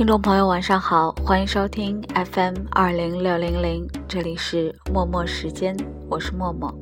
[0.00, 2.02] 听众朋友，晚上好，欢迎收听
[2.32, 5.76] FM 二零六零零，这里是默默时间，
[6.08, 6.74] 我是默默。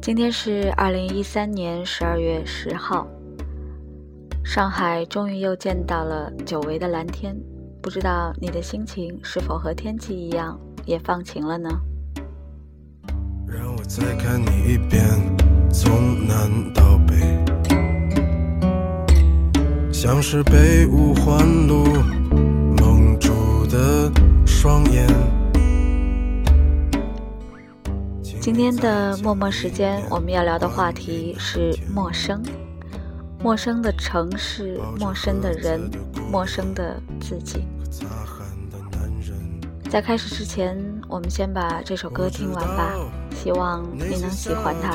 [0.00, 3.06] 今天是二零一三年十二月十号，
[4.42, 7.36] 上海终于又见到了久违的蓝天，
[7.82, 11.68] 不知道你的心情是否和天气一样，也放晴了呢？
[13.46, 15.04] 让我再看你一遍，
[15.70, 17.55] 从南到北。
[19.98, 21.82] 像是被五环路
[22.78, 24.12] 蒙住的
[24.44, 25.06] 双眼。
[28.38, 32.42] 今天的默默时间，我们要聊的话题是陌生，
[33.42, 35.90] 陌生的城市，陌生的人，
[36.30, 37.64] 陌生的自己。
[39.88, 40.76] 在开始之前，
[41.08, 42.92] 我们先把这首歌听完吧，
[43.34, 44.94] 希望你能喜欢它。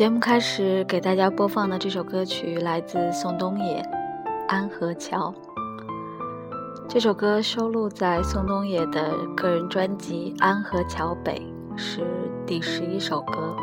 [0.00, 3.82] 节目开始给大家播放的这首歌曲来自宋冬野，
[4.48, 5.30] 《安河桥》。
[6.88, 12.00] 这首歌收录在宋冬野的个人专辑《安河桥北》，是
[12.46, 13.54] 第十一首歌。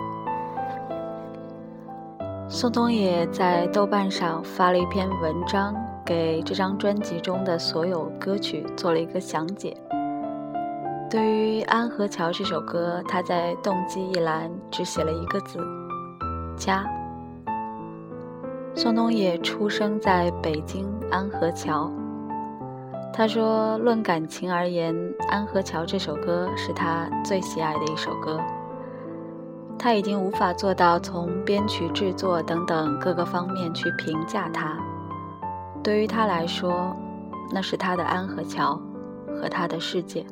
[2.48, 5.76] 宋冬野在豆瓣上发了一篇文章，
[6.06, 9.76] 给这张专辑中的所有歌曲做了一个详解。
[11.10, 15.58] 对于《安河桥》这首歌，他在动机一栏只写了一个字。
[16.58, 16.86] 家。
[18.76, 21.92] 宋冬野出生在北京安河桥。
[23.14, 24.94] 他说：“论感情而言，
[25.28, 28.40] 《安河桥》这首歌是他最喜爱的一首歌。
[29.80, 34.78] 他已经无法做到从编曲、制作等等各个方面去评价它。
[35.84, 36.96] 对于他来说，
[37.52, 38.80] 那是他的安河桥
[39.42, 40.24] 和他的世界。”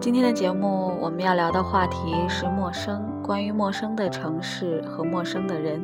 [0.00, 5.78] 今天的节目我们要聊的话题是陌生，关于陌生的城市和陌生的人。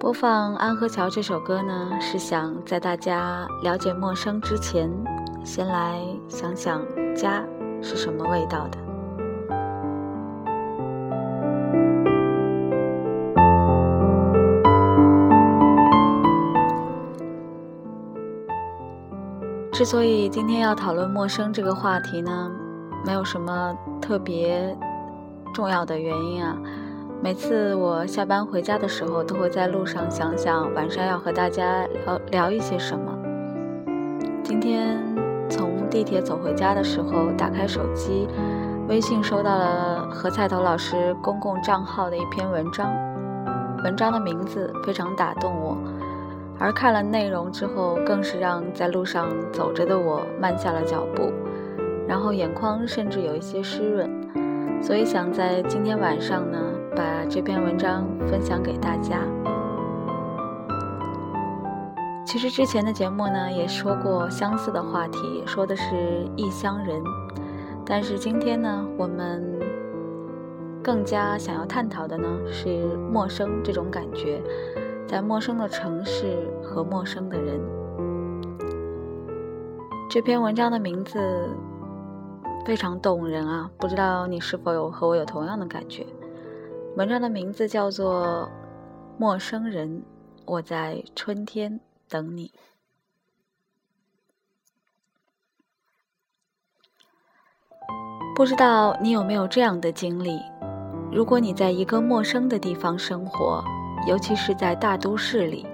[0.00, 4.90] 播放《安河桥》这首歌呢，是想在大家了解陌生之前，
[5.44, 6.82] 先来想想
[7.14, 7.44] 家
[7.82, 8.78] 是什么味道的。
[19.72, 22.52] 之所以今天要讨论陌生这个话题呢，
[23.06, 24.76] 没有什么特别
[25.54, 26.54] 重要的原因啊。
[27.22, 33.18] 每次我下班回家的时候，都会在路上想想晚上要和大家聊聊一些什么。
[34.44, 34.98] 今天
[35.48, 38.28] 从地铁走回家的时候，打开手机，
[38.88, 42.92] 微信收到了何菜头老师公共账号的一篇文章，
[43.82, 45.78] 文章的名字非常打动我。
[46.62, 51.32] 而看了内容之后，更是让在路上走着的我慢下了脚步，
[52.06, 54.08] 然后眼眶甚至有一些湿润，
[54.80, 56.58] 所以想在今天晚上呢，
[56.94, 59.24] 把这篇文章分享给大家。
[62.24, 65.96] 其实之前的节目呢，也说过相似的话题，说的是
[66.36, 67.02] 异乡人，
[67.84, 69.58] 但是今天呢，我们
[70.80, 72.68] 更加想要探讨的呢，是
[73.12, 74.40] 陌生这种感觉。
[75.12, 77.60] 在陌生的城市和陌生的人，
[80.08, 81.54] 这篇文章的名字
[82.64, 83.70] 非常动人啊！
[83.76, 86.06] 不知道你是否有和我有同样的感觉？
[86.96, 88.24] 文章的名字叫做
[89.18, 89.98] 《陌生人》，
[90.46, 91.78] 我在春天
[92.08, 92.50] 等你。
[98.34, 100.40] 不知道你有没有这样的经历？
[101.12, 103.62] 如果你在一个陌生的地方生活，
[104.06, 105.64] 尤其是在大都市里，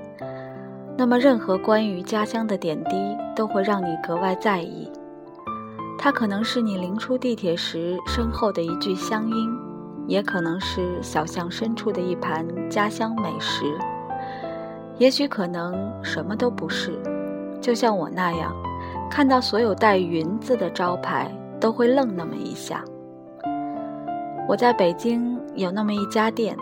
[0.96, 4.90] 那么任何关于家乡的点滴都会让你格外在意。
[5.96, 9.50] 它可能是你临出地铁时身后的一句乡音，
[10.06, 13.64] 也可能是小巷深处的一盘家乡美食，
[14.98, 16.98] 也许可能什么都不是。
[17.60, 18.54] 就像我那样，
[19.10, 22.84] 看到所有带“云”字的招牌都会愣那么一下。
[24.46, 26.56] 我在北京有那么一家店。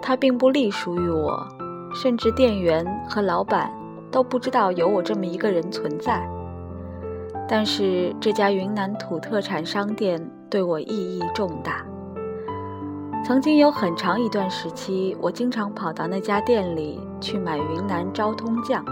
[0.00, 1.46] 它并不隶属于我，
[1.94, 3.70] 甚至店员和老板
[4.10, 6.28] 都不知道有我这么一个人存在。
[7.48, 10.20] 但是这家云南土特产商店
[10.50, 11.84] 对我意义重大。
[13.24, 18.84] 曾经有很长一段时期，我经常跑到那家店里去买云南昭通酱，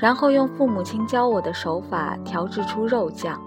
[0.00, 3.40] 然后用父母亲教我的手法调制出肉酱，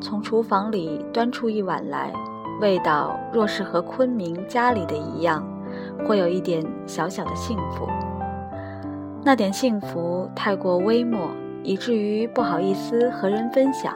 [0.00, 2.12] 从厨房里端出一碗来。
[2.60, 5.46] 味道若是和昆明家里的一样，
[6.06, 7.88] 会有一点小小的幸福。
[9.22, 11.28] 那点幸福太过微末，
[11.62, 13.92] 以至于不好意思和人分享，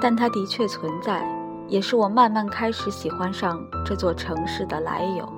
[0.00, 1.22] 但它的确存在，
[1.68, 5.28] 也是我慢慢开始喜欢上这座城市的来由。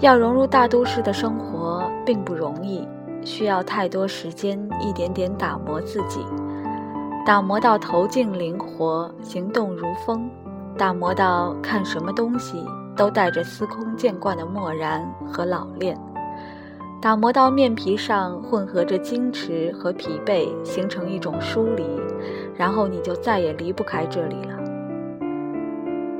[0.00, 2.86] 要融入大都市的生活并不容易，
[3.24, 6.20] 需要太多时间，一点点打磨自己。
[7.26, 10.28] 打磨到头颈灵活，行动如风；
[10.76, 12.62] 打磨到看什么东西
[12.94, 15.96] 都带着司空见惯的漠然和老练；
[17.00, 21.98] 打磨到面皮上混合着矜持和疲惫，形成一种疏离，
[22.54, 24.58] 然后你就再也离不开这里了。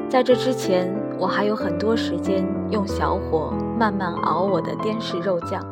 [0.08, 5.62] 在这之前，我还有很多时间用小火慢慢熬我的滇式肉酱，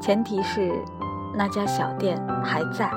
[0.00, 0.72] 前提是
[1.34, 2.90] 那家小店还在。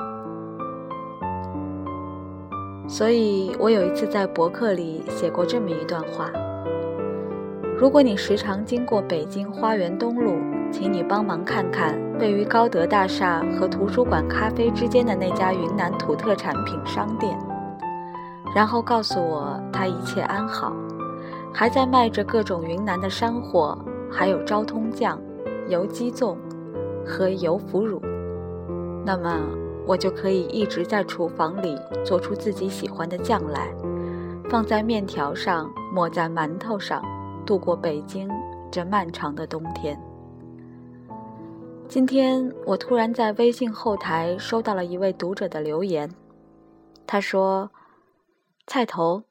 [2.88, 6.32] 所以我有一次在博客里写过这么一段话：
[7.78, 10.36] 如果你时常经过北京花园东路，
[10.72, 17.36] 请你帮忙看看位于高德大厦和图书馆咖啡之间的那家云南土特产品商店，
[18.56, 20.72] 然后告诉我它一切安好，
[21.52, 23.78] 还在卖着各种云南的山货，
[24.12, 25.20] 还有昭通酱、
[25.68, 26.38] 油鸡粽
[27.04, 28.00] 和油腐乳。
[29.04, 29.65] 那么。
[29.88, 33.72] 我就可以一直在厨房里做出自己喜欢的酱来，
[34.50, 37.04] 放在面条上，抹在馒头上，
[37.46, 38.28] 度过北京
[38.72, 40.00] 这漫长的冬天。
[41.88, 46.10] 今天我突然在微信后台收到了一位读者的留言，
[47.06, 47.70] 他说
[48.66, 49.22] ：“菜头，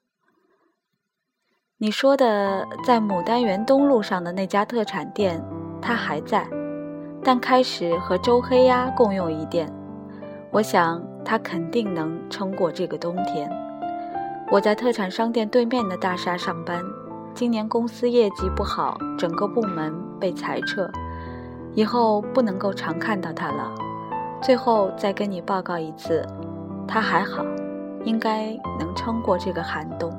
[1.78, 5.44] 你说的在牡丹园东路上的那家特产店，
[5.82, 6.49] 它还在，
[7.25, 9.68] 但开始和周黑鸭共用一店。”
[10.54, 13.50] 我想他肯定能撑过这个冬天。
[14.52, 16.80] 我在特产商店对面的大厦上班，
[17.34, 20.88] 今年公司业绩不好，整个部门被裁撤，
[21.75, 23.75] 以后不能够常看到他了。
[24.40, 26.25] 最后再跟你报告一次，
[26.87, 27.44] 他还好，
[28.04, 30.16] 应该能撑过这个寒冬。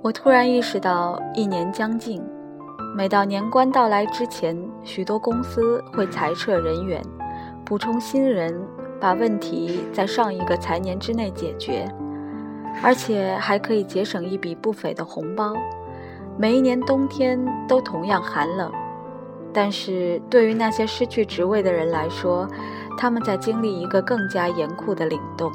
[0.00, 2.22] 我突然意识到，一年将近，
[2.96, 7.02] 每到年关到来之前，许多公司会裁撤人员，
[7.64, 8.56] 补充新人，
[9.00, 11.92] 把问题在上一个财年之内解决，
[12.84, 15.52] 而且还可以节省一笔不菲的红包。
[16.38, 18.70] 每一年冬天都同样寒冷，
[19.52, 22.46] 但是对于那些失去职位的人来说，
[22.96, 25.50] 他们在经历一个更加严酷的凛冬。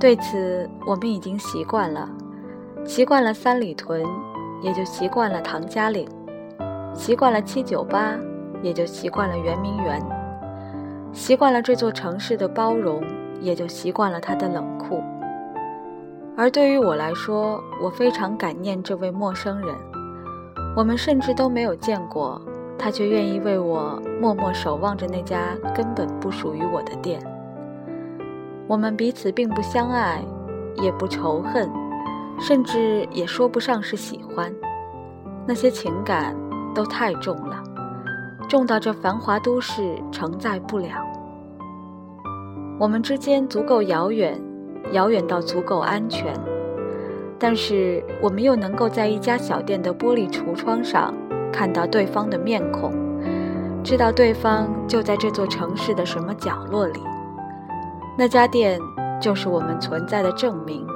[0.00, 2.08] 对此，我们已经习惯了。
[2.86, 4.02] 习惯了三里屯，
[4.62, 6.06] 也就习惯了唐家岭；
[6.94, 8.14] 习惯了七九八，
[8.62, 10.00] 也就习惯了圆明园；
[11.12, 13.02] 习惯了这座城市的包容，
[13.40, 15.02] 也就习惯了它的冷酷。
[16.36, 19.74] 而对于我来说，我非常感念这位陌生人。
[20.76, 22.40] 我们甚至都没有见过，
[22.78, 27.20] 他却愿意为我默默守望着那家根本不属于我的店。
[28.68, 30.22] 我们彼此并不相爱，
[30.76, 31.68] 也不仇恨。
[32.40, 34.52] 甚至也说不上是喜欢，
[35.46, 36.36] 那些情感
[36.74, 37.62] 都太重了，
[38.48, 40.88] 重到这繁华都市承载不了。
[42.78, 44.40] 我们之间足够遥远，
[44.92, 46.32] 遥远到足够安全，
[47.38, 51.12] 但是我们又能够在一家小店的玻璃橱窗上
[51.52, 52.92] 看到对方的面孔，
[53.82, 57.00] 知道对方就在这座城市的什么角落里。
[58.16, 58.80] 那家店
[59.20, 60.86] 就是我们存在的证明。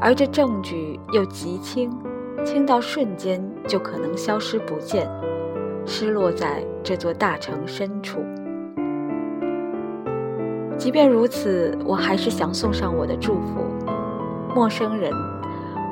[0.00, 1.90] 而这证据又极轻，
[2.44, 5.10] 轻到瞬间就可能消失不见，
[5.84, 8.20] 失落在这座大城深处。
[10.76, 13.64] 即便如此，我还是想送上我的祝福，
[14.54, 15.10] 陌生人，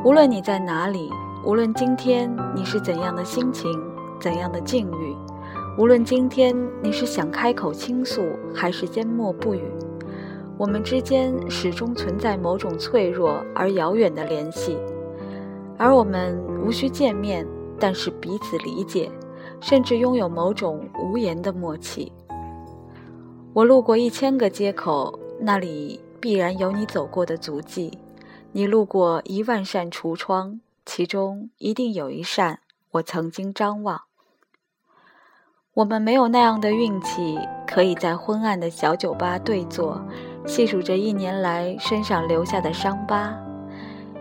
[0.05, 1.11] 无论你在哪里，
[1.43, 3.73] 无论今天你是怎样的心情、
[4.21, 5.17] 怎样的境遇，
[5.79, 8.23] 无论今天你是想开口倾诉，
[8.55, 9.63] 还是缄默不语。
[10.57, 14.79] 我们之间始终存在某种脆弱而遥远的联系，
[15.77, 17.47] 而我们无需见面，
[17.79, 19.11] 但是彼此理解，
[19.61, 22.13] 甚至拥有某种无言的默契。
[23.53, 27.91] 我路过一千个街口，那里必然有你走过的足迹；
[28.53, 32.61] 你路过一万扇橱窗，其中一定有一扇
[32.93, 34.03] 我曾经张望。
[35.75, 40.01] 我们没有那样的运气，可以在昏暗的小酒吧对坐。
[40.47, 43.35] 细数着一年来身上留下的伤疤，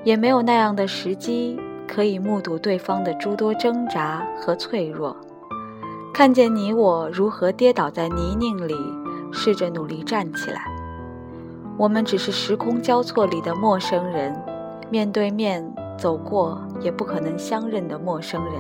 [0.03, 5.15] 也没有那样的时机可以目睹对方的诸多挣扎和脆弱，
[6.13, 8.75] 看见你我如何跌倒在泥泞里，
[9.31, 10.61] 试着努力站起来。
[11.77, 14.33] 我们只是时空交错里的陌生人，
[14.89, 15.65] 面对面
[15.97, 18.53] 走过也不可能相认的陌生人。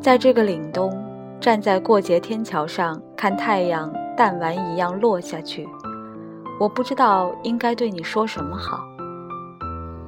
[0.00, 0.96] 在这个凛冬，
[1.40, 5.66] 站在过节天桥上看太阳弹丸一样落下去。
[6.58, 8.80] 我不知道应该对你说什么好，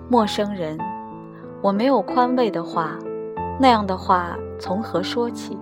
[0.09, 0.79] 陌生人。
[1.61, 2.97] 我没有宽慰的话，
[3.61, 5.59] 那样的话从何说起？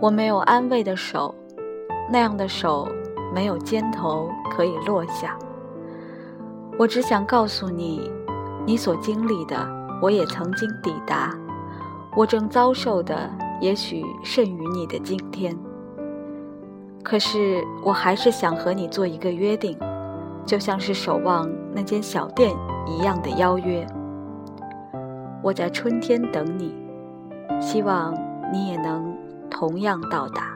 [0.00, 1.32] 我没有安慰的手，
[2.10, 2.88] 那样的手
[3.32, 5.38] 没有肩头可以落下。
[6.78, 8.10] 我只想告诉你，
[8.66, 9.56] 你所经历的，
[10.02, 11.30] 我也曾经抵达；
[12.16, 15.56] 我正遭受的，也许甚于你的今天。
[17.08, 19.78] 可是，我还是想和你做一个约定，
[20.44, 22.52] 就像是守望那间小店
[22.84, 23.86] 一样的邀约。
[25.40, 26.74] 我在春天等你，
[27.60, 28.12] 希望
[28.52, 29.16] 你也能
[29.48, 30.55] 同样到达。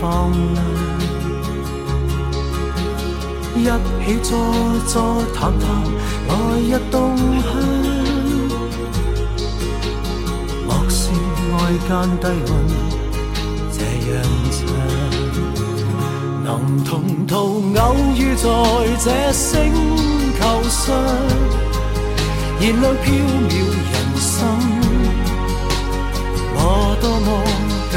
[0.00, 0.58] 放亮。
[3.56, 4.30] 一起坐
[4.86, 4.94] 坐
[5.34, 5.66] 谈谈
[6.28, 7.46] 来日动向。
[10.66, 11.00] 莫视
[11.52, 11.54] 外
[11.88, 11.90] 间
[12.20, 12.50] 低温，
[13.72, 13.78] 这
[14.08, 14.12] 样
[14.52, 14.56] 长。
[16.44, 16.48] 能
[16.84, 16.86] 同
[17.26, 17.34] 途
[17.76, 17.84] 偶
[18.16, 18.46] 遇在
[19.04, 19.52] 这星
[20.38, 20.94] 球上，
[22.60, 23.06] 燃亮飘
[23.48, 23.52] 渺
[23.90, 24.26] 人生。
[26.54, 26.56] 我
[27.02, 27.26] 多么
[27.92, 27.96] 够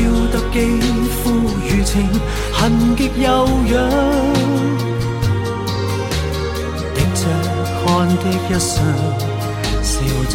[0.00, 0.80] 烧得肌
[1.10, 2.08] 肤如情，
[2.52, 3.76] 痕极悠扬，
[6.94, 7.22] 滴着
[7.84, 8.82] 汗的一双，
[9.82, 9.92] 笑
[10.30, 10.34] 着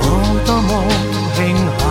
[0.00, 0.04] 我
[0.46, 0.70] 多么
[1.34, 1.38] 庆
[1.78, 1.82] 幸，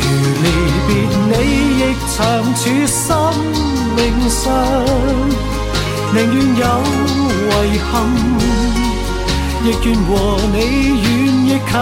[0.00, 0.04] 如
[0.42, 0.46] 离
[0.86, 0.90] 别
[1.30, 1.32] 你
[1.80, 1.82] 亦
[2.14, 2.16] 长
[2.54, 2.98] 处生
[3.96, 4.42] 命上，
[6.14, 6.62] 宁愿有
[7.64, 7.94] 遗憾，
[9.64, 10.10] 亦愿和
[10.52, 10.54] 你
[11.02, 11.04] 远
[11.46, 11.74] 亦近。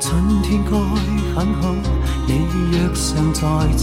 [0.00, 0.06] 春
[0.42, 0.70] 天该
[1.34, 1.62] 很好，
[2.26, 2.30] 你
[2.72, 3.40] 若尚在
[3.76, 3.82] 场。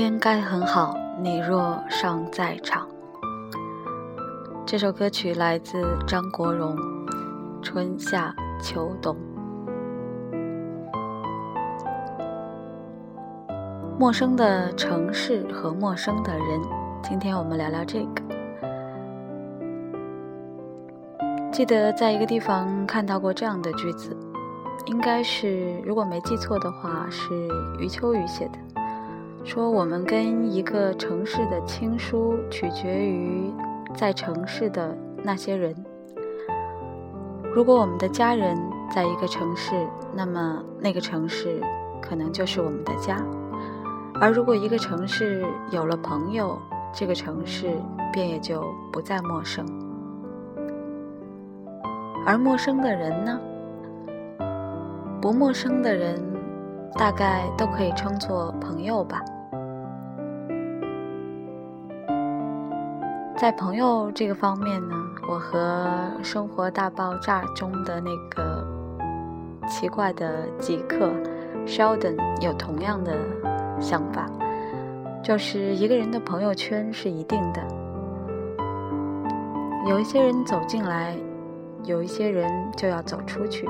[0.00, 2.88] 天该很好，你若尚在场。
[4.64, 6.74] 这首歌曲来自张国荣，
[7.62, 9.14] 《春夏秋冬》。
[13.98, 16.62] 陌生的城市和陌生的人，
[17.02, 18.22] 今天我们聊聊这个。
[21.52, 24.16] 记得在一个地方看到过这样的句子，
[24.86, 27.28] 应该是如果没记错的话，是
[27.78, 28.58] 余秋雨写的。
[29.42, 33.50] 说我们跟一个城市的亲疏取决于
[33.94, 35.74] 在城市的那些人。
[37.54, 38.56] 如果我们的家人
[38.94, 39.74] 在一个城市，
[40.14, 41.60] 那么那个城市
[42.00, 43.16] 可能就是我们的家；
[44.20, 46.56] 而如果一个城市有了朋友，
[46.92, 47.72] 这个城市
[48.12, 49.66] 便也就不再陌生。
[52.26, 53.40] 而陌生的人呢？
[55.20, 56.29] 不陌生的人。
[56.94, 59.22] 大概都可以称作朋友吧。
[63.36, 64.94] 在朋友这个方面呢，
[65.26, 65.88] 我和
[66.22, 68.66] 《生活大爆炸》中的那个
[69.66, 71.10] 奇怪的极客
[71.66, 73.16] Sheldon 有同样的
[73.80, 74.26] 想法，
[75.22, 77.62] 就是一个人的朋友圈是一定的，
[79.88, 81.16] 有一些人走进来，
[81.84, 83.66] 有一些人就要走出去。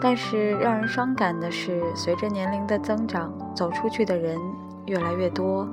[0.00, 4.38] 但是让人伤感的是，随着年龄的增长，走出去的人
[4.86, 5.68] 越来越多，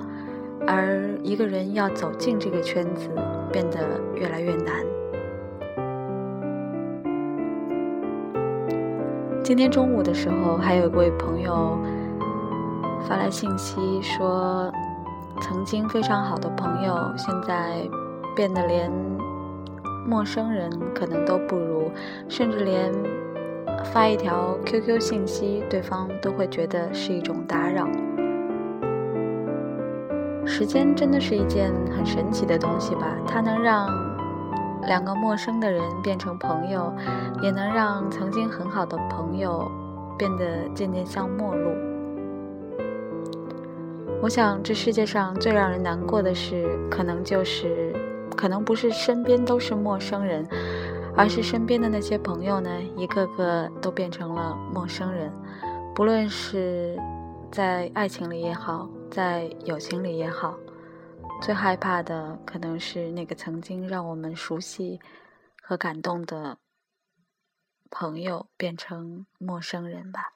[0.66, 3.10] 而一个人要走进这个圈子
[3.52, 3.78] 变得
[4.14, 4.74] 越来越难。
[9.42, 11.78] 今天中午的时候，还有一位朋友
[13.06, 14.72] 发来信息说，
[15.40, 17.86] 曾经非常好的朋友，现在
[18.34, 18.90] 变得连
[20.08, 21.90] 陌生人可能都不如，
[22.26, 22.90] 甚至连
[23.84, 27.86] 发一条 QQ 信息，对方都会觉得是一种打扰。
[30.46, 33.16] 时间真的是一件很神奇的东西吧？
[33.26, 33.88] 它能让
[34.86, 36.92] 两个陌生的人变成朋友，
[37.40, 39.70] 也能让曾经很好的朋友
[40.18, 40.44] 变得
[40.74, 41.70] 渐渐像陌路。
[44.20, 47.94] 我想，这世界上最让人难过的事，可能就是，
[48.36, 50.46] 可能不是身边都是陌生人，
[51.16, 55.32] 而是身边的那些朋友呢，一个个都变成了陌生人。
[55.94, 56.98] 不论是
[57.52, 60.58] 在爱情里也好，在友情里也好，
[61.40, 65.00] 最害怕的可能是那个曾经让我们熟悉
[65.62, 66.58] 和感动的
[67.90, 70.32] 朋友变成陌生人吧。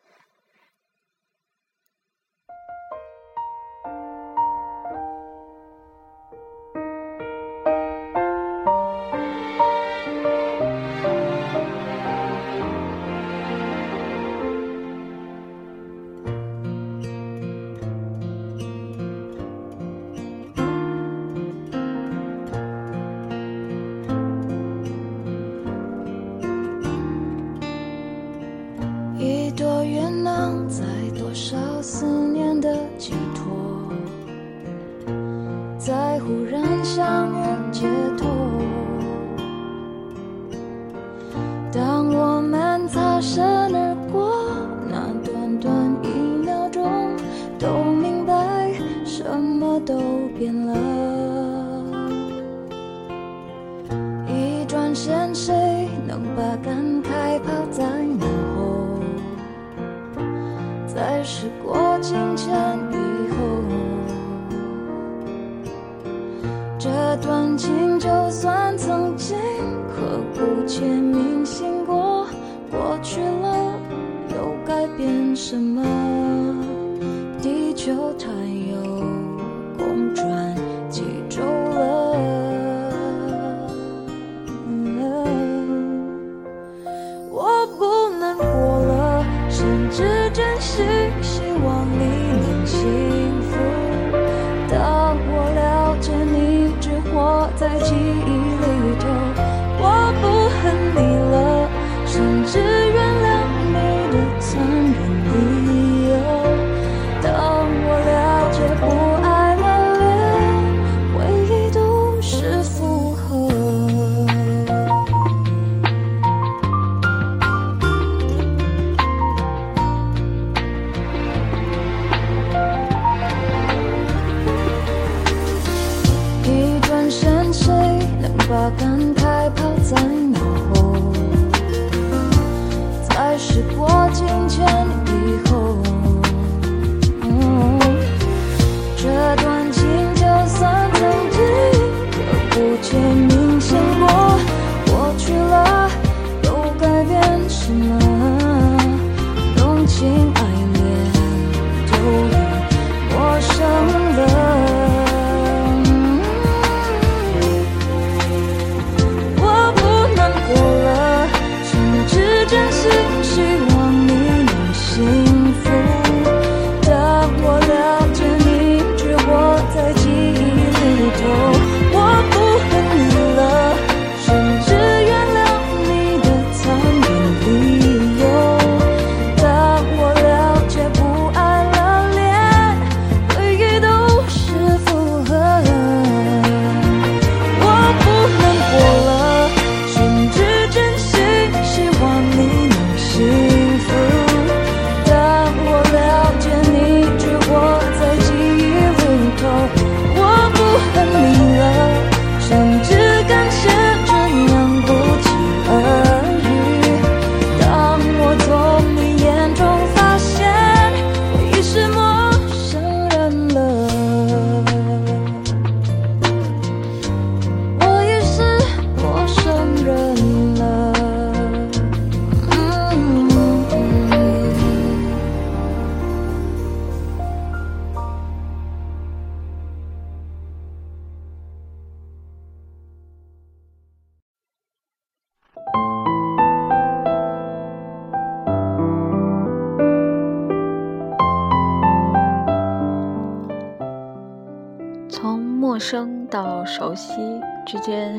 [77.41, 78.29] 地球太
[78.71, 79.28] 有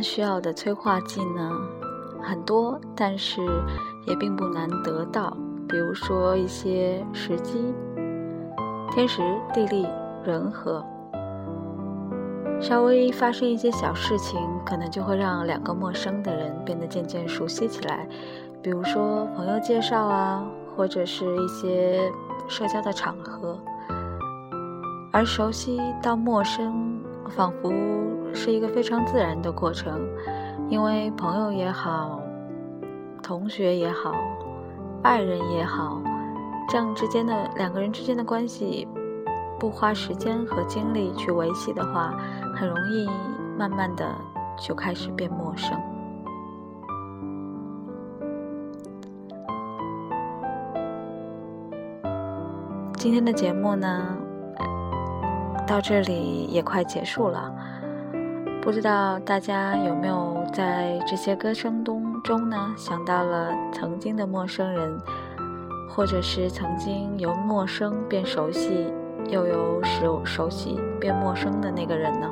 [0.01, 1.51] 需要的催化剂呢
[2.21, 3.41] 很多，但是
[4.05, 5.35] 也并不难得到。
[5.67, 7.73] 比如说一些时机、
[8.91, 9.21] 天时、
[9.53, 9.87] 地利、
[10.23, 10.83] 人和，
[12.59, 18.07] 稍微发生一些小事情，可能就会让两个陌生的人变得渐渐熟悉起来。
[18.61, 20.43] 比如说朋友介绍啊，
[20.75, 22.11] 或者是一些
[22.47, 23.57] 社交的场合，
[25.11, 27.71] 而熟悉到陌生，仿佛
[28.33, 30.07] 是一个非常自然的过程，
[30.69, 32.21] 因为朋友也好，
[33.21, 34.13] 同学也好。
[35.01, 36.01] 爱人也好，
[36.67, 38.85] 这样之间的两个人之间的关系，
[39.57, 42.13] 不花时间和精力去维系的话，
[42.53, 43.09] 很容易
[43.57, 44.05] 慢慢的
[44.57, 45.79] 就开始变陌生。
[52.97, 54.17] 今天的节目呢，
[55.65, 57.49] 到这里也快结束了，
[58.61, 62.21] 不知道大家有没有在这些歌声中。
[62.21, 64.99] 中呢，想到了曾经的陌生人，
[65.89, 68.93] 或者是曾经由陌生变熟悉，
[69.29, 72.29] 又由熟熟悉变陌生的那个人呢？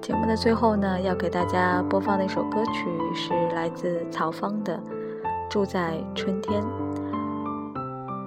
[0.00, 4.74] 节目的最后呢，要给大家播放的一首歌曲是来自曹芳的
[5.50, 6.62] 《住在春天》。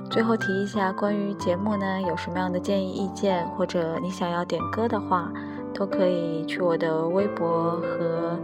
[0.09, 5.31] 最后提一下，关于节目呢，有什么样的建议意见，或者你想要点歌的话，
[5.73, 8.37] 都可以去我的微博和。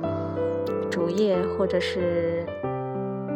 [0.92, 2.46] 主页或者是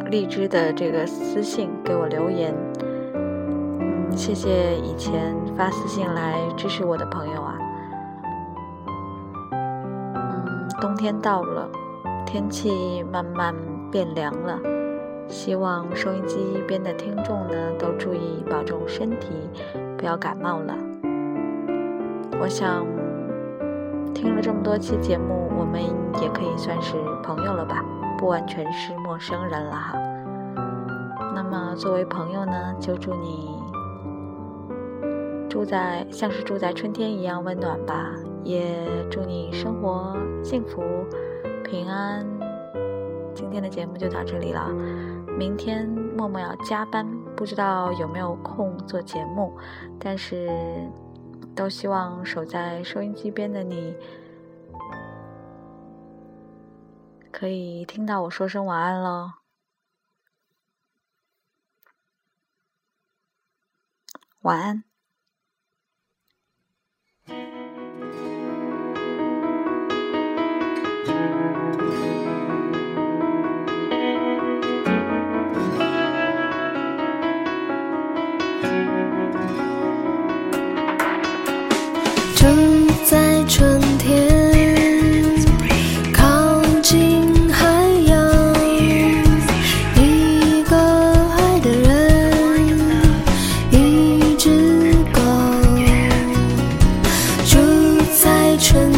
[0.10, 7.58] 荔枝的这个私信给我留言，嗯，谢谢以前发私信来支持我的朋友啊。
[9.52, 11.70] 嗯，冬天到了，
[12.26, 13.54] 天气慢慢
[13.92, 14.58] 变凉了，
[15.30, 19.30] 希望收音机一边的听众呢都注意保重身体，
[19.98, 20.76] 不要感冒了。
[22.42, 22.86] 我想。
[24.12, 27.82] 听了这么多期节目，我们也可以算是朋友了吧，
[28.18, 29.98] 不完全是陌生人了哈。
[31.34, 33.56] 那么作为朋友呢，就祝你
[35.48, 38.12] 住在像是住在春天一样温暖吧，
[38.44, 40.84] 也祝你生活幸福
[41.64, 42.26] 平安。
[43.34, 44.70] 今天的节目就到这里了，
[45.40, 49.58] 明天默默要加班，不知道有没有空做节目，
[49.98, 50.50] 但是。
[51.56, 53.94] 都希望守在收音机边的你，
[57.32, 59.32] 可以听到我说声晚安喽。
[64.42, 64.89] 晚安。
[82.40, 84.16] 生在春天
[86.14, 87.66] 靠近海
[88.06, 88.18] 洋
[89.98, 90.78] 一个
[91.36, 92.80] 爱的人
[93.72, 95.20] 一只狗
[97.44, 97.58] 住
[98.24, 98.89] 在春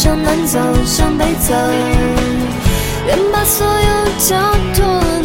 [0.00, 1.52] 向南走，向北走，
[3.08, 4.36] 愿把所有交
[4.76, 5.17] 托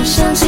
[0.00, 0.39] 想相信。